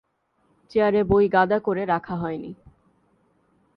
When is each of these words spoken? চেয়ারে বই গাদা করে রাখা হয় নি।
চেয়ারে 0.71 1.01
বই 1.03 1.25
গাদা 1.29 1.57
করে 1.59 1.83
রাখা 1.85 2.15
হয় 2.15 2.37
নি। 2.37 2.51